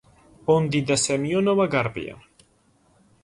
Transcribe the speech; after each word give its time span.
ბონდი 0.45 0.79
და 0.91 0.97
სემიონოვა 1.01 1.67
გარბიან. 1.75 2.25